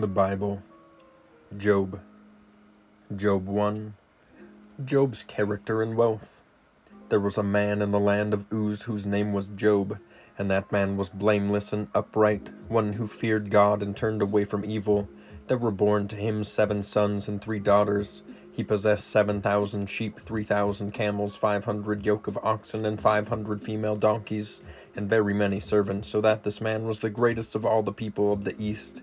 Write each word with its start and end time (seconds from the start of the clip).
The 0.00 0.06
Bible, 0.06 0.62
Job, 1.56 1.98
Job 3.16 3.48
1. 3.48 3.94
Job's 4.84 5.24
character 5.24 5.82
and 5.82 5.96
wealth. 5.96 6.40
There 7.08 7.18
was 7.18 7.36
a 7.36 7.42
man 7.42 7.82
in 7.82 7.90
the 7.90 7.98
land 7.98 8.32
of 8.32 8.46
Uz 8.52 8.82
whose 8.82 9.04
name 9.04 9.32
was 9.32 9.48
Job, 9.56 9.98
and 10.38 10.48
that 10.52 10.70
man 10.70 10.96
was 10.96 11.08
blameless 11.08 11.72
and 11.72 11.88
upright, 11.96 12.48
one 12.68 12.92
who 12.92 13.08
feared 13.08 13.50
God 13.50 13.82
and 13.82 13.96
turned 13.96 14.22
away 14.22 14.44
from 14.44 14.64
evil. 14.64 15.08
There 15.48 15.58
were 15.58 15.72
born 15.72 16.06
to 16.08 16.16
him 16.16 16.44
seven 16.44 16.84
sons 16.84 17.26
and 17.26 17.42
three 17.42 17.58
daughters. 17.58 18.22
He 18.52 18.62
possessed 18.62 19.08
seven 19.08 19.42
thousand 19.42 19.90
sheep, 19.90 20.20
three 20.20 20.44
thousand 20.44 20.92
camels, 20.92 21.34
five 21.34 21.64
hundred 21.64 22.06
yoke 22.06 22.28
of 22.28 22.38
oxen, 22.44 22.86
and 22.86 23.00
five 23.00 23.26
hundred 23.26 23.62
female 23.62 23.96
donkeys, 23.96 24.60
and 24.94 25.10
very 25.10 25.34
many 25.34 25.58
servants, 25.58 26.08
so 26.08 26.20
that 26.20 26.44
this 26.44 26.60
man 26.60 26.86
was 26.86 27.00
the 27.00 27.10
greatest 27.10 27.56
of 27.56 27.66
all 27.66 27.82
the 27.82 27.92
people 27.92 28.32
of 28.32 28.44
the 28.44 28.54
East. 28.62 29.02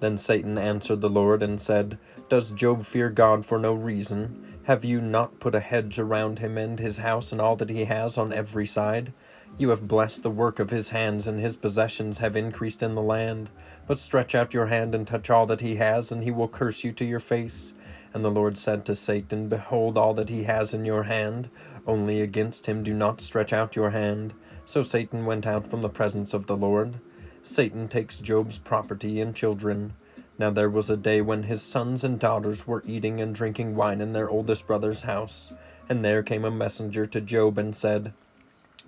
Then 0.00 0.16
Satan 0.16 0.58
answered 0.58 1.02
the 1.02 1.10
Lord 1.10 1.42
and 1.42 1.60
said, 1.60 1.98
Does 2.28 2.52
Job 2.52 2.84
fear 2.84 3.10
God 3.10 3.44
for 3.44 3.58
no 3.58 3.74
reason? 3.74 4.58
Have 4.64 4.84
you 4.84 5.00
not 5.00 5.40
put 5.40 5.54
a 5.54 5.60
hedge 5.60 5.98
around 5.98 6.38
him 6.38 6.56
and 6.56 6.78
his 6.78 6.98
house 6.98 7.32
and 7.32 7.40
all 7.40 7.56
that 7.56 7.70
he 7.70 7.84
has 7.84 8.16
on 8.16 8.32
every 8.32 8.66
side? 8.66 9.12
You 9.58 9.68
have 9.70 9.88
blessed 9.88 10.22
the 10.22 10.30
work 10.30 10.58
of 10.58 10.70
his 10.70 10.88
hands, 10.88 11.26
and 11.26 11.38
his 11.38 11.56
possessions 11.56 12.18
have 12.18 12.36
increased 12.36 12.82
in 12.82 12.94
the 12.94 13.02
land. 13.02 13.50
But 13.86 13.98
stretch 13.98 14.34
out 14.34 14.54
your 14.54 14.66
hand 14.66 14.94
and 14.94 15.06
touch 15.06 15.28
all 15.28 15.44
that 15.46 15.60
he 15.60 15.76
has, 15.76 16.10
and 16.10 16.22
he 16.22 16.30
will 16.30 16.48
curse 16.48 16.82
you 16.82 16.92
to 16.92 17.04
your 17.04 17.20
face. 17.20 17.74
And 18.14 18.24
the 18.24 18.30
Lord 18.30 18.56
said 18.56 18.84
to 18.86 18.96
Satan, 18.96 19.48
Behold 19.48 19.98
all 19.98 20.14
that 20.14 20.30
he 20.30 20.44
has 20.44 20.72
in 20.72 20.84
your 20.84 21.02
hand, 21.02 21.50
only 21.86 22.22
against 22.22 22.66
him 22.66 22.82
do 22.82 22.94
not 22.94 23.20
stretch 23.20 23.52
out 23.52 23.76
your 23.76 23.90
hand. 23.90 24.32
So 24.64 24.82
Satan 24.82 25.26
went 25.26 25.46
out 25.46 25.66
from 25.66 25.82
the 25.82 25.88
presence 25.88 26.32
of 26.32 26.46
the 26.46 26.56
Lord. 26.56 27.00
Satan 27.42 27.88
takes 27.88 28.18
Job's 28.18 28.58
property 28.58 29.20
and 29.20 29.34
children. 29.34 29.94
Now 30.38 30.50
there 30.50 30.70
was 30.70 30.90
a 30.90 30.96
day 30.96 31.20
when 31.20 31.44
his 31.44 31.62
sons 31.62 32.04
and 32.04 32.18
daughters 32.18 32.66
were 32.66 32.82
eating 32.86 33.20
and 33.20 33.34
drinking 33.34 33.76
wine 33.76 34.00
in 34.00 34.12
their 34.12 34.28
oldest 34.28 34.66
brother's 34.66 35.02
house. 35.02 35.52
And 35.88 36.04
there 36.04 36.22
came 36.22 36.44
a 36.44 36.50
messenger 36.50 37.06
to 37.06 37.20
Job 37.20 37.58
and 37.58 37.74
said, 37.74 38.12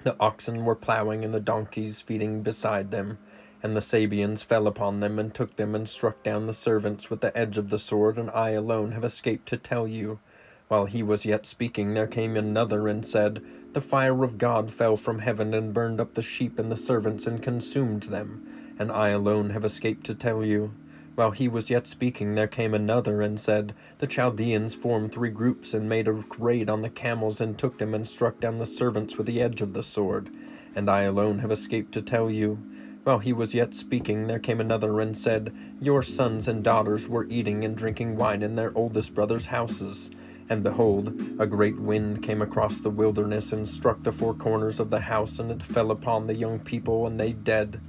The 0.05 0.17
oxen 0.20 0.64
were 0.64 0.75
plowing 0.75 1.25
and 1.25 1.33
the 1.33 1.41
donkeys 1.41 2.00
feeding 2.00 2.42
beside 2.42 2.91
them. 2.91 3.19
And 3.62 3.77
the 3.77 3.80
Sabeans 3.80 4.42
fell 4.42 4.67
upon 4.67 5.01
them 5.01 5.18
and 5.18 5.33
took 5.33 5.57
them 5.57 5.74
and 5.74 5.89
struck 5.89 6.23
down 6.23 6.46
the 6.46 6.55
servants 6.55 7.08
with 7.08 7.20
the 7.20 7.36
edge 7.36 7.57
of 7.57 7.70
the 7.70 7.79
sword, 7.79 8.18
and 8.18 8.30
I 8.30 8.51
alone 8.51 8.92
have 8.92 9.05
escaped 9.05 9.48
to 9.48 9.57
tell 9.57 9.86
you. 9.86 10.18
While 10.68 10.86
he 10.86 11.02
was 11.02 11.24
yet 11.24 11.46
speaking, 11.46 11.95
there 11.95 12.07
came 12.07 12.36
another 12.36 12.89
and 12.89 13.07
said, 13.07 13.42
The 13.75 13.81
fire 13.81 14.23
of 14.23 14.37
God 14.37 14.71
fell 14.71 14.99
from 14.99 15.21
heaven 15.21 15.55
and 15.55 15.73
burned 15.73 15.99
up 15.99 16.13
the 16.13 16.21
sheep 16.21 16.59
and 16.59 16.71
the 16.71 16.77
servants 16.77 17.27
and 17.27 17.41
consumed 17.41 18.03
them, 18.03 18.43
and 18.79 18.93
I 18.93 19.09
alone 19.09 19.49
have 19.49 19.65
escaped 19.65 20.05
to 20.05 20.15
tell 20.15 20.45
you. 20.45 20.73
While 21.15 21.31
he 21.31 21.49
was 21.49 21.71
yet 21.71 21.87
speaking, 21.87 22.35
there 22.35 22.47
came 22.47 22.75
another 22.75 23.23
and 23.23 23.41
said, 23.41 23.75
The 23.97 24.07
Chaldeans 24.07 24.75
formed 24.75 25.11
three 25.13 25.31
groups 25.31 25.73
and 25.73 25.89
made 25.89 26.07
a 26.07 26.23
raid 26.39 26.69
on 26.69 26.83
the 26.83 26.91
camels 26.91 27.41
and 27.41 27.57
took 27.57 27.79
them 27.79 27.95
and 27.95 28.07
struck 28.07 28.41
down 28.41 28.59
the 28.59 28.67
servants 28.67 29.17
with 29.17 29.27
the 29.27 29.41
edge 29.41 29.63
of 29.63 29.73
the 29.73 29.83
sword, 29.83 30.29
and 30.75 30.91
I 30.91 31.03
alone 31.05 31.39
have 31.39 31.51
escaped 31.51 31.93
to 31.93 32.03
tell 32.03 32.31
you. 32.31 32.59
While 33.05 33.21
he 33.21 33.33
was 33.33 33.55
yet 33.55 33.73
speaking, 33.75 34.27
there 34.27 34.39
came 34.39 34.61
another 34.61 35.01
and 35.01 35.17
said, 35.17 35.55
Your 35.81 36.03
sons 36.03 36.47
and 36.47 36.63
daughters 36.63 37.09
were 37.09 37.27
eating 37.31 37.65
and 37.65 37.75
drinking 37.75 38.17
wine 38.17 38.43
in 38.43 38.55
their 38.57 38.77
oldest 38.77 39.15
brother's 39.15 39.47
houses 39.47 40.11
and 40.52 40.63
behold, 40.63 41.18
a 41.39 41.46
great 41.46 41.80
wind 41.80 42.23
came 42.23 42.42
across 42.42 42.79
the 42.79 42.90
wilderness 42.90 43.52
and 43.52 43.67
struck 43.67 44.02
the 44.02 44.13
four 44.13 44.35
corners 44.35 44.79
of 44.79 44.90
the 44.90 45.01
house, 45.01 45.39
and 45.39 45.51
it 45.51 45.63
fell 45.63 45.90
upon 45.90 46.27
the 46.27 46.35
young 46.35 46.58
people, 46.58 47.07
and 47.07 47.18
they 47.18 47.33
dead. 47.33 47.80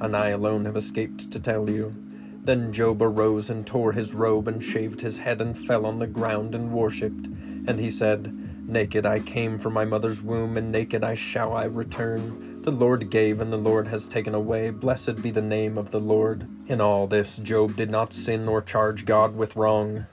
And 0.00 0.16
I 0.16 0.28
alone 0.28 0.64
have 0.64 0.78
escaped 0.78 1.30
to 1.30 1.38
tell 1.38 1.68
you. 1.68 1.94
Then 2.42 2.72
Job 2.72 3.02
arose 3.02 3.50
and 3.50 3.66
tore 3.66 3.92
his 3.92 4.14
robe 4.14 4.48
and 4.48 4.64
shaved 4.64 5.02
his 5.02 5.18
head 5.18 5.42
and 5.42 5.56
fell 5.56 5.84
on 5.84 5.98
the 5.98 6.06
ground 6.06 6.54
and 6.54 6.72
worshipped. 6.72 7.26
And 7.66 7.78
he 7.78 7.90
said, 7.90 8.34
Naked 8.66 9.04
I 9.04 9.20
came 9.20 9.58
from 9.58 9.74
my 9.74 9.84
mother's 9.84 10.22
womb, 10.22 10.56
and 10.56 10.72
naked 10.72 11.04
I 11.04 11.14
shall 11.14 11.52
I 11.52 11.64
return. 11.64 12.62
The 12.62 12.70
Lord 12.70 13.10
gave, 13.10 13.42
and 13.42 13.52
the 13.52 13.58
Lord 13.58 13.88
has 13.88 14.08
taken 14.08 14.34
away. 14.34 14.70
Blessed 14.70 15.20
be 15.20 15.30
the 15.30 15.42
name 15.42 15.76
of 15.76 15.90
the 15.90 16.00
Lord. 16.00 16.48
In 16.66 16.80
all 16.80 17.06
this 17.06 17.36
Job 17.36 17.76
did 17.76 17.90
not 17.90 18.14
sin 18.14 18.46
nor 18.46 18.62
charge 18.62 19.04
God 19.04 19.36
with 19.36 19.54
wrong. 19.54 20.06